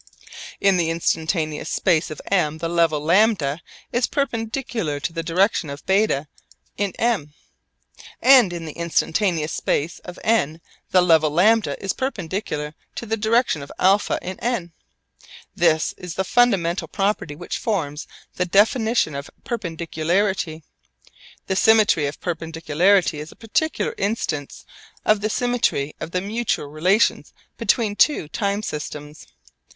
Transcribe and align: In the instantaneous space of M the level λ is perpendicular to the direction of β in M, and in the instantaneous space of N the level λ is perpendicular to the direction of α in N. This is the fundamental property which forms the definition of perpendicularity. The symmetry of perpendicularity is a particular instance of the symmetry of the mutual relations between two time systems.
In 0.59 0.77
the 0.77 0.89
instantaneous 0.89 1.69
space 1.69 2.09
of 2.09 2.19
M 2.25 2.57
the 2.57 2.67
level 2.67 2.99
λ 3.01 3.59
is 3.91 4.07
perpendicular 4.07 4.99
to 4.99 5.13
the 5.13 5.21
direction 5.21 5.69
of 5.69 5.85
β 5.85 6.25
in 6.75 6.93
M, 6.97 7.35
and 8.19 8.51
in 8.51 8.65
the 8.65 8.71
instantaneous 8.71 9.51
space 9.53 9.99
of 9.99 10.17
N 10.23 10.59
the 10.89 11.03
level 11.03 11.29
λ 11.29 11.67
is 11.79 11.93
perpendicular 11.93 12.73
to 12.95 13.05
the 13.05 13.15
direction 13.15 13.61
of 13.61 13.71
α 13.79 14.17
in 14.23 14.39
N. 14.39 14.71
This 15.55 15.93
is 15.99 16.15
the 16.15 16.23
fundamental 16.23 16.87
property 16.87 17.35
which 17.35 17.59
forms 17.59 18.07
the 18.37 18.45
definition 18.47 19.13
of 19.13 19.29
perpendicularity. 19.43 20.63
The 21.45 21.55
symmetry 21.55 22.07
of 22.07 22.19
perpendicularity 22.19 23.19
is 23.19 23.31
a 23.31 23.35
particular 23.35 23.93
instance 23.99 24.65
of 25.05 25.21
the 25.21 25.29
symmetry 25.29 25.95
of 25.99 26.09
the 26.09 26.21
mutual 26.21 26.69
relations 26.69 27.35
between 27.59 27.95
two 27.95 28.27
time 28.27 28.63
systems. 28.63 29.27